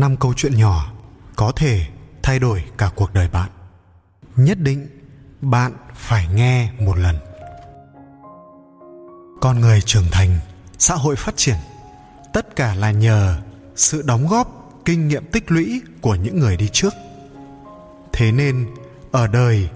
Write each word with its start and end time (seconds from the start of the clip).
năm 0.00 0.16
câu 0.16 0.34
chuyện 0.36 0.56
nhỏ 0.56 0.92
có 1.36 1.52
thể 1.56 1.86
thay 2.22 2.38
đổi 2.38 2.64
cả 2.78 2.90
cuộc 2.94 3.12
đời 3.14 3.28
bạn. 3.28 3.50
Nhất 4.36 4.58
định 4.60 4.86
bạn 5.40 5.72
phải 5.94 6.28
nghe 6.34 6.70
một 6.80 6.98
lần. 6.98 7.16
Con 9.40 9.60
người 9.60 9.80
trưởng 9.80 10.06
thành, 10.12 10.38
xã 10.78 10.94
hội 10.94 11.16
phát 11.16 11.36
triển, 11.36 11.56
tất 12.32 12.56
cả 12.56 12.74
là 12.74 12.90
nhờ 12.90 13.36
sự 13.76 14.02
đóng 14.02 14.28
góp, 14.28 14.80
kinh 14.84 15.08
nghiệm 15.08 15.24
tích 15.26 15.50
lũy 15.50 15.82
của 16.00 16.14
những 16.14 16.40
người 16.40 16.56
đi 16.56 16.68
trước. 16.72 16.94
Thế 18.12 18.32
nên, 18.32 18.66
ở 19.12 19.26
đời, 19.26 19.68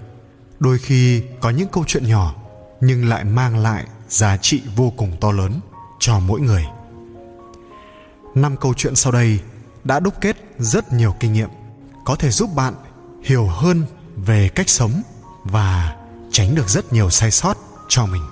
đôi 0.59 0.77
khi 0.77 1.23
có 1.41 1.49
những 1.49 1.67
câu 1.71 1.83
chuyện 1.87 2.07
nhỏ 2.07 2.35
nhưng 2.81 3.09
lại 3.09 3.23
mang 3.23 3.57
lại 3.57 3.85
giá 4.09 4.37
trị 4.37 4.61
vô 4.75 4.93
cùng 4.97 5.17
to 5.21 5.31
lớn 5.31 5.59
cho 5.99 6.19
mỗi 6.19 6.41
người. 6.41 6.65
Năm 8.35 8.57
câu 8.57 8.73
chuyện 8.73 8.95
sau 8.95 9.11
đây 9.11 9.39
đã 9.83 9.99
đúc 9.99 10.13
kết 10.21 10.37
rất 10.59 10.93
nhiều 10.93 11.15
kinh 11.19 11.33
nghiệm, 11.33 11.49
có 12.05 12.15
thể 12.15 12.29
giúp 12.29 12.49
bạn 12.55 12.73
hiểu 13.23 13.47
hơn 13.47 13.85
về 14.15 14.49
cách 14.49 14.69
sống 14.69 15.01
và 15.43 15.95
tránh 16.31 16.55
được 16.55 16.69
rất 16.69 16.93
nhiều 16.93 17.09
sai 17.09 17.31
sót 17.31 17.57
cho 17.87 18.05
mình. 18.05 18.23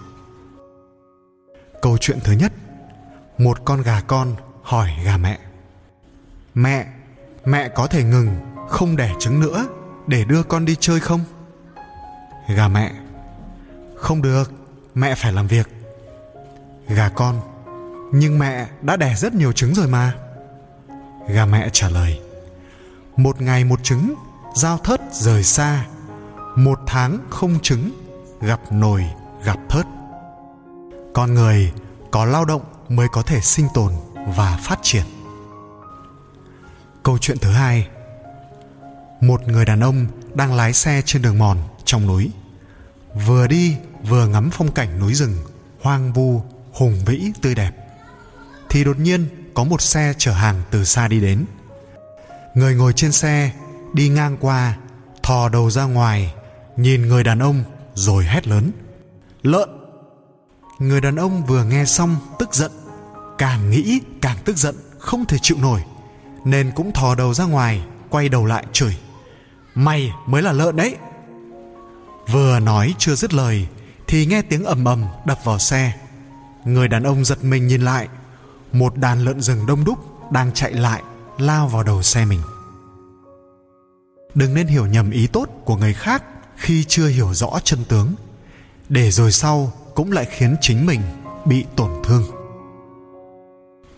Câu 1.81 1.97
chuyện 1.97 2.19
thứ 2.23 2.31
nhất, 2.31 2.53
một 3.37 3.65
con 3.65 3.81
gà 3.81 4.01
con 4.01 4.35
hỏi 4.63 4.89
gà 5.05 5.17
mẹ. 5.17 5.39
Mẹ 6.53 6.87
mẹ 7.45 7.69
có 7.69 7.87
thể 7.87 8.03
ngừng, 8.03 8.39
không 8.69 8.95
đẻ 8.95 9.13
trứng 9.19 9.39
nữa 9.39 9.67
để 10.07 10.25
đưa 10.25 10.43
con 10.43 10.65
đi 10.65 10.75
chơi 10.79 10.99
không? 10.99 11.21
Gà 12.47 12.67
mẹ, 12.67 12.93
không 13.95 14.21
được, 14.21 14.51
mẹ 14.95 15.15
phải 15.15 15.33
làm 15.33 15.47
việc. 15.47 15.67
Gà 16.87 17.09
con, 17.09 17.41
nhưng 18.13 18.39
mẹ 18.39 18.67
đã 18.81 18.95
đẻ 18.95 19.15
rất 19.15 19.33
nhiều 19.33 19.51
trứng 19.51 19.75
rồi 19.75 19.87
mà 19.87 20.13
gà 21.27 21.45
mẹ 21.45 21.69
trả 21.73 21.89
lời, 21.89 22.19
một 23.17 23.41
ngày 23.41 23.63
một 23.63 23.83
trứng, 23.83 24.15
giao 24.55 24.77
thớt 24.77 25.01
rời 25.11 25.43
xa. 25.43 25.85
Một 26.55 26.79
tháng 26.87 27.19
không 27.29 27.59
trứng, 27.59 27.91
gặp 28.41 28.59
nồi, 28.71 29.05
gặp 29.43 29.57
thớt. 29.69 29.85
Con 31.13 31.33
người 31.33 31.71
có 32.11 32.25
lao 32.25 32.45
động 32.45 32.61
mới 32.89 33.07
có 33.11 33.21
thể 33.21 33.41
sinh 33.41 33.67
tồn 33.73 33.93
và 34.35 34.59
phát 34.63 34.79
triển. 34.81 35.05
Câu 37.03 37.17
chuyện 37.17 37.37
thứ 37.41 37.51
hai, 37.51 37.87
một 39.21 39.47
người 39.47 39.65
đàn 39.65 39.79
ông 39.79 40.07
đang 40.33 40.53
lái 40.53 40.73
xe 40.73 41.01
trên 41.05 41.21
đường 41.21 41.39
mòn 41.39 41.57
trong 41.85 42.07
núi. 42.07 42.31
Vừa 43.27 43.47
đi 43.47 43.77
vừa 44.07 44.27
ngắm 44.27 44.49
phong 44.51 44.71
cảnh 44.71 44.99
núi 44.99 45.13
rừng, 45.13 45.35
hoang 45.81 46.13
vu, 46.13 46.41
hùng 46.73 46.95
vĩ, 47.05 47.31
tươi 47.41 47.55
đẹp. 47.55 47.71
Thì 48.69 48.83
đột 48.83 48.99
nhiên 48.99 49.27
có 49.53 49.63
một 49.63 49.81
xe 49.81 50.13
chở 50.17 50.31
hàng 50.31 50.61
từ 50.71 50.85
xa 50.85 51.07
đi 51.07 51.19
đến. 51.19 51.45
Người 52.55 52.75
ngồi 52.75 52.93
trên 52.93 53.11
xe 53.11 53.51
đi 53.93 54.09
ngang 54.09 54.37
qua, 54.39 54.77
thò 55.23 55.49
đầu 55.49 55.69
ra 55.69 55.83
ngoài, 55.83 56.33
nhìn 56.77 57.07
người 57.07 57.23
đàn 57.23 57.39
ông 57.39 57.63
rồi 57.93 58.25
hét 58.25 58.47
lớn, 58.47 58.71
lợn! 59.43 59.69
Người 60.79 61.01
đàn 61.01 61.15
ông 61.15 61.45
vừa 61.45 61.63
nghe 61.63 61.85
xong 61.85 62.15
tức 62.39 62.53
giận, 62.53 62.71
càng 63.37 63.69
nghĩ 63.69 63.99
càng 64.21 64.37
tức 64.45 64.57
giận, 64.57 64.75
không 64.99 65.25
thể 65.25 65.37
chịu 65.41 65.57
nổi, 65.61 65.83
nên 66.45 66.71
cũng 66.75 66.91
thò 66.91 67.15
đầu 67.15 67.33
ra 67.33 67.45
ngoài, 67.45 67.83
quay 68.09 68.29
đầu 68.29 68.45
lại 68.45 68.65
chửi, 68.73 68.97
mày 69.75 70.11
mới 70.25 70.41
là 70.41 70.51
lợn 70.51 70.75
đấy! 70.75 70.95
Vừa 72.31 72.59
nói 72.59 72.95
chưa 72.97 73.15
dứt 73.15 73.33
lời 73.33 73.67
thì 74.07 74.25
nghe 74.25 74.41
tiếng 74.41 74.63
ầm 74.63 74.85
ầm 74.85 75.05
đập 75.25 75.39
vào 75.43 75.59
xe. 75.59 75.93
Người 76.65 76.87
đàn 76.87 77.03
ông 77.03 77.25
giật 77.25 77.43
mình 77.43 77.67
nhìn 77.67 77.81
lại 77.81 78.07
một 78.71 78.97
đàn 78.97 79.25
lợn 79.25 79.41
rừng 79.41 79.65
đông 79.65 79.83
đúc 79.83 79.99
đang 80.31 80.51
chạy 80.53 80.73
lại, 80.73 81.03
lao 81.37 81.67
vào 81.67 81.83
đầu 81.83 82.03
xe 82.03 82.25
mình. 82.25 82.41
Đừng 84.35 84.53
nên 84.53 84.67
hiểu 84.67 84.85
nhầm 84.85 85.11
ý 85.11 85.27
tốt 85.27 85.49
của 85.65 85.77
người 85.77 85.93
khác 85.93 86.23
khi 86.55 86.83
chưa 86.83 87.07
hiểu 87.07 87.33
rõ 87.33 87.59
chân 87.63 87.79
tướng, 87.87 88.13
để 88.89 89.11
rồi 89.11 89.31
sau 89.31 89.71
cũng 89.95 90.11
lại 90.11 90.27
khiến 90.29 90.55
chính 90.61 90.85
mình 90.85 91.01
bị 91.45 91.65
tổn 91.75 91.91
thương. 92.03 92.23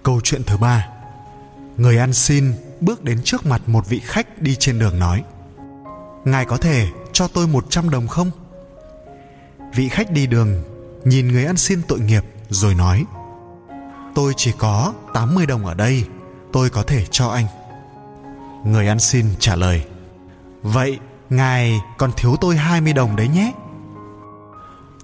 Câu 0.04 0.22
chuyện 0.24 0.44
thứ 0.44 0.58
ba. 0.58 0.88
Người 1.78 1.98
ăn 1.98 2.14
xin 2.14 2.54
bước 2.82 3.04
đến 3.04 3.22
trước 3.24 3.46
mặt 3.46 3.62
một 3.68 3.90
vị 3.90 4.02
khách 4.04 4.42
đi 4.42 4.56
trên 4.56 4.80
đường 4.80 5.00
nói, 5.00 5.24
ngài 6.26 6.46
có 6.46 6.58
thể 6.58 6.88
cho 7.14 7.28
tôi 7.28 7.48
một 7.48 7.66
trăm 7.70 7.90
đồng 7.90 8.08
không? 8.08 8.32
Vị 9.76 9.90
khách 9.90 10.12
đi 10.12 10.28
đường 10.28 10.64
nhìn 11.04 11.28
người 11.28 11.46
ăn 11.46 11.58
xin 11.58 11.82
tội 11.88 12.00
nghiệp 12.00 12.24
rồi 12.50 12.76
nói 12.76 13.06
tôi 14.16 14.34
chỉ 14.38 14.52
có 14.58 14.94
80 15.14 15.46
đồng 15.46 15.66
ở 15.66 15.74
đây. 15.74 16.06
Tôi 16.54 16.70
có 16.70 16.84
thể 16.84 17.06
cho 17.12 17.28
anh. 17.28 17.46
Người 18.66 18.88
ăn 18.88 19.00
xin 19.00 19.26
trả 19.40 19.56
lời. 19.56 19.86
Vậy, 20.62 21.00
ngài 21.30 21.80
còn 21.98 22.12
thiếu 22.18 22.36
tôi 22.42 22.58
20 22.58 22.94
đồng 22.94 23.16
đấy 23.16 23.28
nhé. 23.28 23.54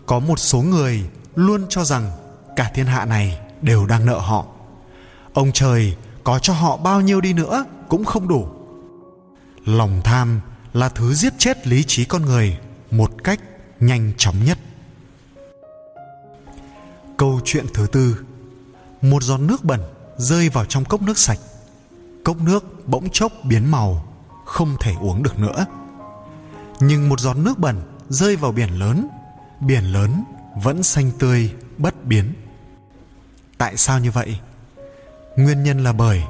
Có 0.05 0.19
một 0.19 0.39
số 0.39 0.61
người 0.61 1.09
luôn 1.35 1.65
cho 1.69 1.83
rằng 1.83 2.11
cả 2.55 2.71
thiên 2.73 2.85
hạ 2.85 3.05
này 3.05 3.39
đều 3.61 3.85
đang 3.85 4.05
nợ 4.05 4.19
họ. 4.19 4.45
Ông 5.33 5.51
trời 5.53 5.95
có 6.23 6.39
cho 6.39 6.53
họ 6.53 6.77
bao 6.77 7.01
nhiêu 7.01 7.21
đi 7.21 7.33
nữa 7.33 7.65
cũng 7.89 8.05
không 8.05 8.27
đủ. 8.27 8.47
Lòng 9.65 10.01
tham 10.03 10.41
là 10.73 10.89
thứ 10.89 11.13
giết 11.13 11.33
chết 11.37 11.67
lý 11.67 11.83
trí 11.83 12.05
con 12.05 12.21
người 12.21 12.57
một 12.91 13.11
cách 13.23 13.39
nhanh 13.79 14.11
chóng 14.17 14.35
nhất. 14.45 14.57
Câu 17.17 17.39
chuyện 17.45 17.65
thứ 17.73 17.87
tư 17.91 18.26
một 19.09 19.23
giọt 19.23 19.37
nước 19.37 19.63
bẩn 19.63 19.81
rơi 20.17 20.49
vào 20.49 20.65
trong 20.65 20.85
cốc 20.85 21.01
nước 21.01 21.17
sạch. 21.17 21.39
Cốc 22.23 22.41
nước 22.41 22.87
bỗng 22.87 23.09
chốc 23.09 23.31
biến 23.43 23.71
màu, 23.71 24.05
không 24.45 24.75
thể 24.79 24.93
uống 25.01 25.23
được 25.23 25.39
nữa. 25.39 25.65
Nhưng 26.79 27.09
một 27.09 27.19
giọt 27.19 27.37
nước 27.37 27.59
bẩn 27.59 27.81
rơi 28.09 28.35
vào 28.35 28.51
biển 28.51 28.69
lớn 28.69 29.07
biển 29.59 29.83
lớn 29.83 30.23
vẫn 30.55 30.83
xanh 30.83 31.11
tươi, 31.19 31.53
bất 31.77 32.05
biến. 32.05 32.33
Tại 33.57 33.77
sao 33.77 33.99
như 33.99 34.11
vậy? 34.11 34.39
Nguyên 35.37 35.63
nhân 35.63 35.83
là 35.83 35.93
bởi 35.93 36.23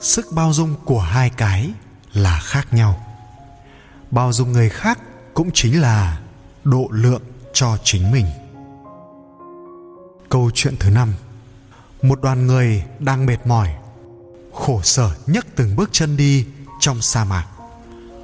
sức 0.00 0.26
bao 0.32 0.52
dung 0.52 0.74
của 0.84 1.00
hai 1.00 1.30
cái 1.30 1.70
là 2.12 2.40
khác 2.40 2.74
nhau. 2.74 3.06
Bao 4.10 4.32
dung 4.32 4.52
người 4.52 4.68
khác 4.68 4.98
cũng 5.34 5.50
chính 5.54 5.80
là 5.80 6.20
độ 6.64 6.88
lượng 6.90 7.22
cho 7.52 7.78
chính 7.84 8.10
mình. 8.10 8.26
Câu 10.28 10.50
chuyện 10.54 10.74
thứ 10.80 10.90
năm 10.90 11.12
một 12.02 12.22
đoàn 12.22 12.46
người 12.46 12.84
đang 12.98 13.26
mệt 13.26 13.46
mỏi, 13.46 13.74
khổ 14.52 14.80
sở 14.82 15.10
nhấc 15.26 15.46
từng 15.56 15.76
bước 15.76 15.88
chân 15.92 16.16
đi 16.16 16.46
trong 16.80 17.00
sa 17.00 17.24
mạc. 17.24 17.46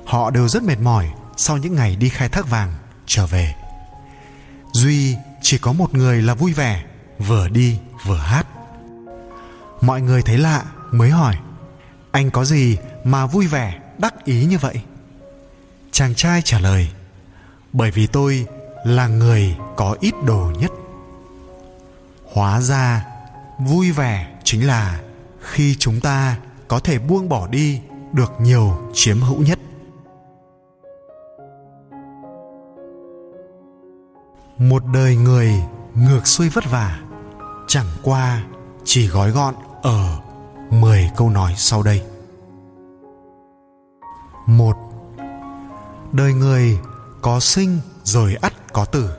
Họ 0.06 0.30
đều 0.30 0.48
rất 0.48 0.62
mệt 0.62 0.80
mỏi 0.80 1.10
sau 1.36 1.56
những 1.56 1.74
ngày 1.74 1.96
đi 1.96 2.08
khai 2.08 2.28
thác 2.28 2.48
vàng, 2.50 2.74
trở 3.06 3.26
về. 3.26 3.54
Duy 4.72 5.16
chỉ 5.42 5.58
có 5.58 5.72
một 5.72 5.94
người 5.94 6.22
là 6.22 6.34
vui 6.34 6.52
vẻ, 6.52 6.84
vừa 7.18 7.48
đi 7.48 7.78
vừa 8.04 8.18
hát. 8.18 8.46
Mọi 9.80 10.00
người 10.00 10.22
thấy 10.22 10.38
lạ 10.38 10.64
mới 10.90 11.10
hỏi, 11.10 11.36
anh 12.10 12.30
có 12.30 12.44
gì 12.44 12.76
mà 13.04 13.26
vui 13.26 13.46
vẻ, 13.46 13.80
đắc 13.98 14.24
ý 14.24 14.44
như 14.44 14.58
vậy? 14.58 14.80
Chàng 15.92 16.14
trai 16.14 16.42
trả 16.42 16.58
lời, 16.58 16.88
bởi 17.72 17.90
vì 17.90 18.06
tôi 18.06 18.46
là 18.84 19.06
người 19.06 19.56
có 19.76 19.96
ít 20.00 20.14
đồ 20.24 20.52
nhất. 20.58 20.70
Hóa 22.32 22.60
ra 22.60 23.04
vui 23.58 23.90
vẻ 23.90 24.38
chính 24.44 24.66
là 24.66 25.00
khi 25.40 25.76
chúng 25.78 26.00
ta 26.00 26.36
có 26.68 26.78
thể 26.78 26.98
buông 26.98 27.28
bỏ 27.28 27.46
đi 27.46 27.80
được 28.12 28.32
nhiều 28.40 28.76
chiếm 28.94 29.20
hữu 29.20 29.38
nhất 29.38 29.58
một 34.58 34.82
đời 34.94 35.16
người 35.16 35.52
ngược 35.94 36.26
xuôi 36.26 36.48
vất 36.48 36.64
vả 36.70 37.00
chẳng 37.66 37.86
qua 38.02 38.42
chỉ 38.84 39.06
gói 39.08 39.30
gọn 39.30 39.54
ở 39.82 40.20
10 40.70 41.10
câu 41.16 41.30
nói 41.30 41.54
sau 41.56 41.82
đây. 41.82 42.02
một 44.46 44.76
Đời 46.12 46.32
người 46.34 46.78
có 47.22 47.40
sinh 47.40 47.80
rồi 48.04 48.34
ắt 48.34 48.72
có 48.72 48.84
tử, 48.84 49.10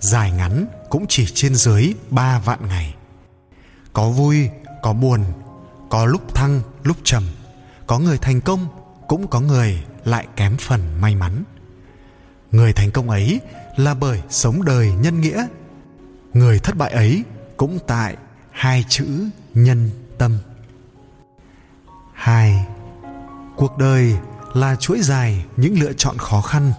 dài 0.00 0.30
ngắn 0.30 0.66
cũng 0.90 1.06
chỉ 1.08 1.26
trên 1.34 1.54
dưới 1.54 1.94
ba 2.10 2.38
vạn 2.38 2.68
ngày. 2.68 2.95
Có 3.96 4.08
vui, 4.08 4.50
có 4.82 4.92
buồn, 4.92 5.24
có 5.90 6.06
lúc 6.06 6.34
thăng, 6.34 6.60
lúc 6.82 6.96
trầm, 7.04 7.24
có 7.86 7.98
người 7.98 8.18
thành 8.18 8.40
công, 8.40 8.66
cũng 9.08 9.26
có 9.26 9.40
người 9.40 9.84
lại 10.04 10.26
kém 10.36 10.56
phần 10.56 11.00
may 11.00 11.14
mắn. 11.14 11.44
Người 12.52 12.72
thành 12.72 12.90
công 12.90 13.10
ấy 13.10 13.40
là 13.76 13.94
bởi 13.94 14.22
sống 14.30 14.64
đời 14.64 14.92
nhân 14.92 15.20
nghĩa. 15.20 15.46
Người 16.34 16.58
thất 16.58 16.76
bại 16.76 16.90
ấy 16.90 17.24
cũng 17.56 17.78
tại 17.86 18.16
hai 18.50 18.84
chữ 18.88 19.06
nhân 19.54 19.90
tâm. 20.18 20.38
Hai 22.12 22.66
cuộc 23.56 23.78
đời 23.78 24.16
là 24.54 24.76
chuỗi 24.76 25.00
dài 25.02 25.44
những 25.56 25.80
lựa 25.80 25.92
chọn 25.92 26.18
khó 26.18 26.40
khăn. 26.40 26.72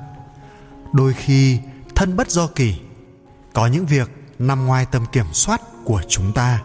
Đôi 0.93 1.13
khi 1.13 1.59
thân 1.95 2.15
bất 2.15 2.29
do 2.29 2.47
kỳ 2.47 2.79
có 3.53 3.67
những 3.67 3.85
việc 3.85 4.09
nằm 4.39 4.65
ngoài 4.65 4.85
tầm 4.91 5.05
kiểm 5.11 5.27
soát 5.33 5.61
của 5.85 6.01
chúng 6.07 6.33
ta 6.33 6.63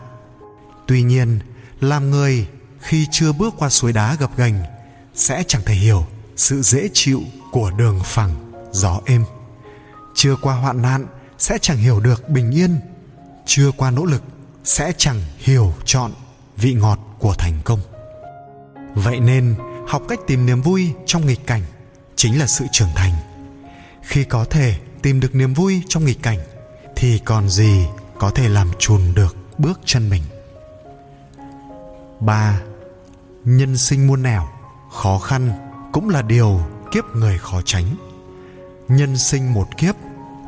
tuy 0.87 1.03
nhiên, 1.03 1.39
làm 1.81 2.11
người 2.11 2.47
khi 2.81 3.07
chưa 3.11 3.33
bước 3.33 3.55
qua 3.59 3.69
suối 3.69 3.93
đá 3.93 4.17
gập 4.21 4.37
ghềnh 4.37 4.55
sẽ 5.15 5.45
chẳng 5.49 5.63
thể 5.67 5.75
hiểu 5.75 6.07
sự 6.37 6.63
dễ 6.63 6.89
chịu 6.93 7.23
của 7.53 7.71
đường 7.71 8.01
phẳng, 8.05 8.53
gió 8.73 9.01
êm. 9.07 9.25
Chưa 10.15 10.37
qua 10.37 10.55
hoạn 10.55 10.83
nạn 10.83 11.07
sẽ 11.39 11.59
chẳng 11.63 11.77
hiểu 11.77 12.01
được 12.01 12.29
bình 12.29 12.51
yên. 12.51 12.81
Chưa 13.47 13.71
qua 13.77 13.91
nỗ 13.91 14.05
lực 14.05 14.23
sẽ 14.65 14.93
chẳng 14.99 15.23
hiểu 15.39 15.75
chọn 15.85 16.13
vị 16.57 16.75
ngọt 16.75 16.99
của 17.19 17.35
thành 17.35 17.61
công. 17.65 17.81
Vậy 18.95 19.21
nên, 19.21 19.55
học 19.89 20.03
cách 20.09 20.19
tìm 20.27 20.47
niềm 20.47 20.63
vui 20.63 20.93
trong 21.07 21.27
nghịch 21.27 21.47
cảnh 21.47 21.63
chính 22.17 22.39
là 22.39 22.47
sự 22.47 22.65
trưởng 22.73 22.89
thành. 22.95 23.15
Khi 24.03 24.25
có 24.25 24.45
thể 24.45 24.77
tìm 25.03 25.21
được 25.21 25.35
niềm 25.35 25.55
vui 25.55 25.83
trong 25.89 26.05
nghịch 26.05 26.23
cảnh 26.23 26.39
thì 26.97 27.19
còn 27.25 27.49
gì 27.49 27.87
có 28.19 28.31
thể 28.31 28.49
làm 28.49 28.71
chùn 28.79 29.15
được 29.15 29.37
bước 29.59 29.81
chân 29.85 30.11
mình 30.11 30.23
ba, 32.27 32.61
nhân 33.45 33.77
sinh 33.77 34.07
muôn 34.07 34.23
nẻo, 34.23 34.49
khó 34.93 35.19
khăn 35.19 35.53
cũng 35.93 36.09
là 36.09 36.23
điều 36.23 36.61
kiếp 36.93 37.05
người 37.15 37.39
khó 37.39 37.61
tránh. 37.65 37.97
Nhân 38.89 39.19
sinh 39.19 39.55
một 39.55 39.77
kiếp 39.77 39.95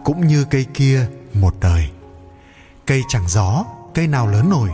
cũng 0.05 0.27
như 0.27 0.45
cây 0.45 0.67
kia 0.75 1.07
một 1.35 1.55
đời. 1.61 1.91
Cây 2.87 3.03
chẳng 3.09 3.29
gió, 3.29 3.65
cây 3.95 4.07
nào 4.07 4.27
lớn 4.27 4.51
nổi. 4.51 4.71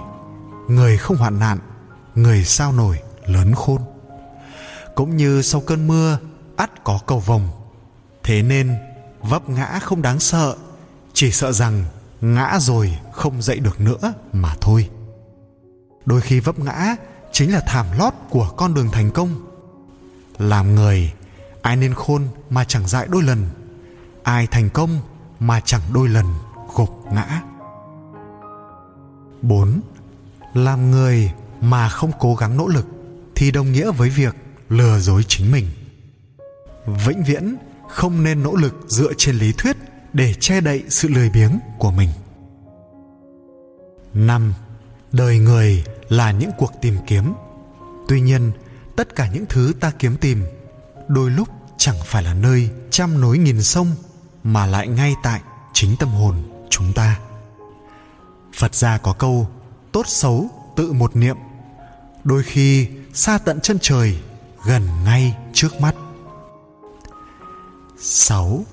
Người 0.69 0.97
không 0.97 1.17
hoạn 1.17 1.39
nạn, 1.39 1.59
người 2.15 2.45
sao 2.45 2.73
nổi 2.73 2.99
lớn 3.27 3.55
khôn. 3.55 3.83
Cũng 4.95 5.17
như 5.17 5.43
sau 5.43 5.61
cơn 5.61 5.89
mưa, 5.89 6.19
ắt 6.57 6.85
có 6.85 7.01
cầu 7.07 7.19
vồng. 7.19 7.49
Thế 8.23 8.43
nên, 8.43 8.77
vấp 9.21 9.49
ngã 9.49 9.79
không 9.83 10.03
đáng 10.03 10.21
sợ, 10.21 10.57
chỉ 11.13 11.31
sợ 11.33 11.53
rằng 11.53 11.85
ngã 12.21 12.59
rồi 12.61 12.99
không 13.13 13.43
dậy 13.43 13.59
được 13.59 13.81
nữa 13.81 14.13
mà 14.33 14.55
thôi 14.61 14.89
đôi 16.07 16.21
khi 16.21 16.41
vấp 16.41 16.59
ngã 16.59 16.97
chính 17.33 17.53
là 17.53 17.61
thảm 17.67 17.87
lót 17.99 18.13
của 18.31 18.51
con 18.57 18.75
đường 18.75 18.89
thành 18.93 19.11
công 19.11 19.51
làm 20.39 20.75
người, 20.75 21.13
ai 21.63 21.77
nên 21.77 21.95
khôn 21.95 22.29
mà 22.51 22.65
chẳng 22.65 22.89
dại 22.89 23.07
đôi 23.11 23.23
lần, 23.23 23.47
ai 24.23 24.47
thành 24.47 24.71
công 24.71 25.01
mà 25.41 25.61
chẳng 25.65 25.83
đôi 25.93 26.09
lần 26.09 26.27
gục 26.75 27.13
ngã 27.13 27.43
4. 29.43 29.81
Làm 30.55 30.91
người 30.91 31.33
mà 31.61 31.89
không 31.89 32.11
cố 32.19 32.35
gắng 32.35 32.57
nỗ 32.57 32.69
lực 32.69 32.87
thì 33.35 33.51
đồng 33.51 33.73
nghĩa 33.73 33.91
với 33.91 34.11
việc 34.11 34.37
lừa 34.69 34.99
dối 34.99 35.23
chính 35.29 35.53
mình. 35.53 35.67
Vĩnh 37.07 37.23
viễn 37.23 37.57
không 37.89 38.25
nên 38.25 38.43
nỗ 38.43 38.55
lực 38.55 38.75
dựa 38.89 39.13
trên 39.19 39.37
lý 39.37 39.53
thuyết 39.59 39.77
để 40.13 40.35
che 40.41 40.61
đậy 40.61 40.85
sự 40.89 41.09
lười 41.09 41.31
biếng 41.31 41.59
của 41.79 41.91
mình. 41.91 42.09
5. 44.15 44.55
Đời 45.13 45.39
người 45.39 45.85
là 46.09 46.31
những 46.31 46.51
cuộc 46.59 46.73
tìm 46.83 46.97
kiếm. 47.07 47.33
Tuy 48.09 48.21
nhiên, 48.21 48.53
tất 48.97 49.17
cả 49.17 49.31
những 49.33 49.45
thứ 49.49 49.73
ta 49.81 49.93
kiếm 49.99 50.17
tìm 50.17 50.45
đôi 51.09 51.31
lúc 51.31 51.49
chẳng 51.79 51.97
phải 52.05 52.23
là 52.23 52.35
nơi 52.35 52.71
trăm 52.91 53.21
nối 53.21 53.39
nghìn 53.39 53.63
sông 53.63 53.95
mà 54.45 54.67
lại 54.67 54.89
ngay 54.89 55.15
tại 55.23 55.41
chính 55.73 55.97
tâm 55.97 56.09
hồn 56.09 56.37
chúng 56.71 56.93
ta 56.93 57.19
phật 58.55 58.75
gia 58.75 58.99
có 58.99 59.13
câu 59.13 59.49
tốt 59.93 60.07
xấu 60.07 60.49
tự 60.77 60.93
một 60.93 61.17
niệm 61.17 61.37
đôi 62.25 62.43
khi 62.43 62.89
xa 63.13 63.39
tận 63.39 63.61
chân 63.61 63.79
trời 63.81 64.19
gần 64.67 64.89
ngay 65.05 65.37
trước 65.53 65.81
mắt 65.81 65.95
6. 68.01 68.65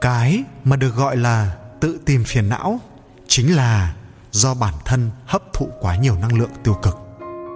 Cái 0.00 0.44
mà 0.64 0.76
được 0.76 0.94
gọi 0.94 1.16
là 1.16 1.56
tự 1.80 1.98
tìm 2.04 2.24
phiền 2.24 2.48
não 2.48 2.80
chính 3.28 3.56
là 3.56 3.94
do 4.34 4.54
bản 4.54 4.74
thân 4.84 5.10
hấp 5.26 5.42
thụ 5.52 5.68
quá 5.80 5.96
nhiều 5.96 6.16
năng 6.16 6.38
lượng 6.38 6.50
tiêu 6.64 6.74
cực. 6.82 6.98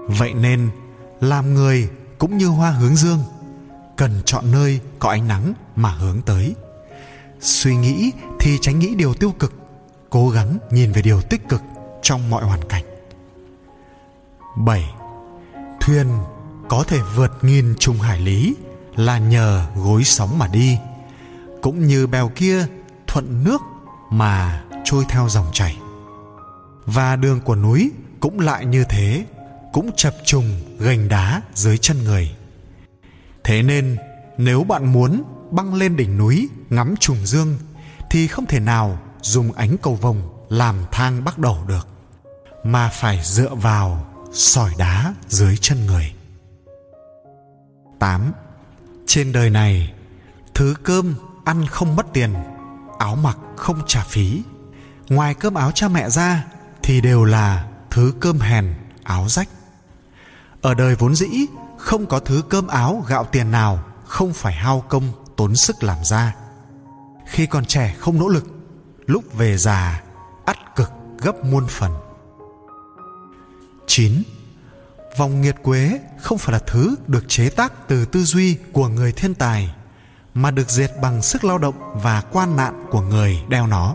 Vậy 0.06 0.34
nên, 0.34 0.70
làm 1.20 1.54
người 1.54 1.88
cũng 2.18 2.38
như 2.38 2.46
hoa 2.46 2.70
hướng 2.70 2.96
dương, 2.96 3.18
cần 3.96 4.22
chọn 4.24 4.52
nơi 4.52 4.80
có 4.98 5.10
ánh 5.10 5.28
nắng 5.28 5.52
mà 5.76 5.90
hướng 5.90 6.22
tới. 6.22 6.54
Suy 7.40 7.76
nghĩ 7.76 8.12
thì 8.40 8.58
tránh 8.60 8.78
nghĩ 8.78 8.94
điều 8.94 9.14
tiêu 9.14 9.34
cực 9.38 9.52
cố 10.10 10.30
gắng 10.30 10.58
nhìn 10.70 10.92
về 10.92 11.02
điều 11.02 11.22
tích 11.22 11.48
cực 11.48 11.62
trong 12.02 12.30
mọi 12.30 12.44
hoàn 12.44 12.68
cảnh 12.68 12.84
7. 14.56 14.90
Thuyền 15.80 16.06
có 16.68 16.84
thể 16.88 16.98
vượt 17.16 17.32
nghìn 17.42 17.74
trùng 17.78 18.00
hải 18.00 18.20
lý 18.20 18.54
là 18.96 19.18
nhờ 19.18 19.66
gối 19.76 20.04
sóng 20.04 20.38
mà 20.38 20.46
đi 20.46 20.78
cũng 21.62 21.86
như 21.86 22.06
bèo 22.06 22.30
kia 22.34 22.66
thuận 23.06 23.44
nước 23.44 23.62
mà 24.10 24.64
trôi 24.84 25.04
theo 25.08 25.28
dòng 25.28 25.46
chảy 25.52 25.76
và 26.94 27.16
đường 27.16 27.40
của 27.40 27.56
núi 27.56 27.90
cũng 28.20 28.40
lại 28.40 28.66
như 28.66 28.84
thế 28.88 29.24
cũng 29.72 29.90
chập 29.96 30.14
trùng 30.24 30.60
gành 30.78 31.08
đá 31.08 31.42
dưới 31.54 31.78
chân 31.78 32.04
người 32.04 32.36
thế 33.44 33.62
nên 33.62 33.96
nếu 34.38 34.64
bạn 34.64 34.92
muốn 34.92 35.22
băng 35.50 35.74
lên 35.74 35.96
đỉnh 35.96 36.18
núi 36.18 36.48
ngắm 36.70 36.94
trùng 37.00 37.26
dương 37.26 37.58
thì 38.10 38.26
không 38.26 38.46
thể 38.46 38.60
nào 38.60 38.98
dùng 39.22 39.52
ánh 39.52 39.76
cầu 39.82 39.94
vồng 39.94 40.46
làm 40.48 40.76
thang 40.92 41.24
bắt 41.24 41.38
đầu 41.38 41.58
được 41.66 41.88
mà 42.64 42.88
phải 42.88 43.20
dựa 43.24 43.54
vào 43.54 44.06
sỏi 44.32 44.72
đá 44.78 45.14
dưới 45.28 45.56
chân 45.56 45.86
người 45.86 46.14
8. 47.98 48.32
Trên 49.06 49.32
đời 49.32 49.50
này, 49.50 49.92
thứ 50.54 50.74
cơm 50.82 51.14
ăn 51.44 51.66
không 51.66 51.96
mất 51.96 52.06
tiền, 52.12 52.34
áo 52.98 53.16
mặc 53.16 53.38
không 53.56 53.80
trả 53.86 54.04
phí. 54.04 54.42
Ngoài 55.08 55.34
cơm 55.34 55.54
áo 55.54 55.70
cha 55.72 55.88
mẹ 55.88 56.10
ra 56.10 56.44
thì 56.88 57.00
đều 57.00 57.24
là 57.24 57.68
thứ 57.90 58.12
cơm 58.20 58.40
hèn, 58.40 58.74
áo 59.02 59.26
rách. 59.28 59.48
Ở 60.60 60.74
đời 60.74 60.94
vốn 60.94 61.14
dĩ 61.14 61.28
không 61.78 62.06
có 62.06 62.18
thứ 62.18 62.42
cơm 62.48 62.66
áo 62.66 63.04
gạo 63.08 63.24
tiền 63.24 63.50
nào 63.50 63.84
không 64.06 64.32
phải 64.32 64.52
hao 64.52 64.84
công 64.88 65.04
tốn 65.36 65.56
sức 65.56 65.82
làm 65.82 66.04
ra. 66.04 66.34
Khi 67.26 67.46
còn 67.46 67.64
trẻ 67.64 67.94
không 67.98 68.18
nỗ 68.18 68.28
lực 68.28 68.46
lúc 69.06 69.24
về 69.32 69.56
già 69.56 70.02
ắt 70.44 70.76
cực 70.76 70.90
gấp 71.18 71.44
muôn 71.44 71.66
phần 71.66 71.92
9. 73.86 74.22
Vòng 75.18 75.40
nghiệt 75.40 75.56
quế 75.62 76.00
không 76.20 76.38
phải 76.38 76.52
là 76.52 76.58
thứ 76.58 76.96
được 77.06 77.24
chế 77.28 77.50
tác 77.50 77.88
từ 77.88 78.04
tư 78.04 78.22
duy 78.22 78.58
của 78.72 78.88
người 78.88 79.12
thiên 79.12 79.34
tài 79.34 79.74
mà 80.34 80.50
được 80.50 80.70
dệt 80.70 80.90
bằng 81.02 81.22
sức 81.22 81.44
lao 81.44 81.58
động 81.58 82.00
và 82.02 82.22
quan 82.32 82.56
nạn 82.56 82.86
của 82.90 83.00
người 83.00 83.42
đeo 83.48 83.66
nó. 83.66 83.94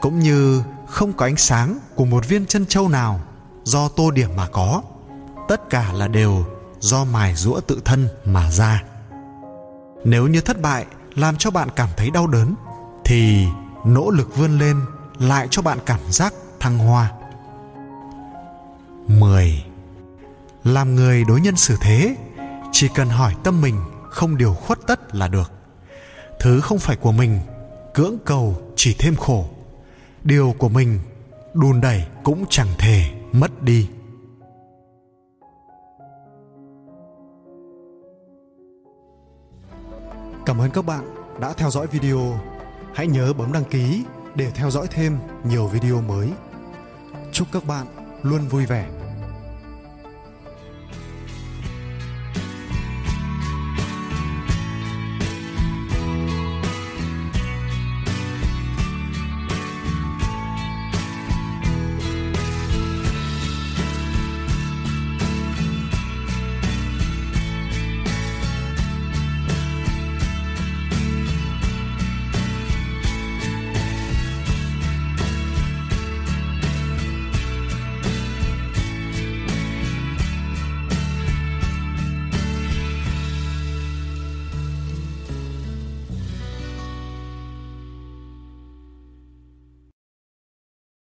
Cũng 0.00 0.18
như 0.18 0.62
không 0.88 1.12
có 1.12 1.26
ánh 1.26 1.36
sáng 1.36 1.78
của 1.94 2.04
một 2.04 2.28
viên 2.28 2.46
chân 2.46 2.66
châu 2.66 2.88
nào 2.88 3.20
do 3.64 3.88
tô 3.88 4.10
điểm 4.10 4.30
mà 4.36 4.48
có, 4.52 4.82
tất 5.48 5.70
cả 5.70 5.92
là 5.92 6.08
đều 6.08 6.44
do 6.80 7.04
mài 7.04 7.34
rũa 7.34 7.60
tự 7.60 7.80
thân 7.84 8.08
mà 8.24 8.50
ra. 8.50 8.82
Nếu 10.04 10.26
như 10.26 10.40
thất 10.40 10.60
bại 10.60 10.86
làm 11.14 11.36
cho 11.36 11.50
bạn 11.50 11.68
cảm 11.76 11.88
thấy 11.96 12.10
đau 12.10 12.26
đớn 12.26 12.54
thì 13.04 13.46
nỗ 13.84 14.10
lực 14.10 14.36
vươn 14.36 14.58
lên 14.58 14.80
lại 15.18 15.48
cho 15.50 15.62
bạn 15.62 15.78
cảm 15.86 16.00
giác 16.10 16.34
thăng 16.60 16.78
hoa 16.78 17.12
10. 19.06 19.64
Làm 20.64 20.94
người 20.94 21.24
đối 21.24 21.40
nhân 21.40 21.56
xử 21.56 21.76
thế 21.80 22.16
Chỉ 22.72 22.88
cần 22.94 23.08
hỏi 23.08 23.34
tâm 23.44 23.60
mình 23.60 23.80
Không 24.10 24.36
điều 24.36 24.54
khuất 24.54 24.78
tất 24.86 25.14
là 25.14 25.28
được 25.28 25.52
Thứ 26.40 26.60
không 26.60 26.78
phải 26.78 26.96
của 26.96 27.12
mình 27.12 27.40
Cưỡng 27.94 28.16
cầu 28.24 28.62
chỉ 28.76 28.94
thêm 28.98 29.16
khổ 29.16 29.48
Điều 30.26 30.54
của 30.58 30.68
mình, 30.68 30.98
Đùn 31.54 31.80
đẩy 31.80 32.06
cũng 32.24 32.44
chẳng 32.50 32.68
thể 32.78 33.10
mất 33.32 33.62
đi. 33.62 33.88
Cảm 40.46 40.60
ơn 40.60 40.70
các 40.70 40.86
bạn 40.86 41.04
đã 41.40 41.52
theo 41.52 41.70
dõi 41.70 41.86
video. 41.86 42.40
Hãy 42.94 43.06
nhớ 43.06 43.32
bấm 43.32 43.52
đăng 43.52 43.64
ký 43.64 44.04
để 44.34 44.50
theo 44.50 44.70
dõi 44.70 44.86
thêm 44.90 45.18
nhiều 45.44 45.66
video 45.66 46.00
mới. 46.00 46.30
Chúc 47.32 47.48
các 47.52 47.64
bạn 47.66 47.86
luôn 48.22 48.40
vui 48.48 48.66
vẻ. 48.66 49.05